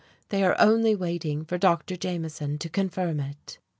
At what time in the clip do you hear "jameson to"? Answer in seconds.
1.95-2.69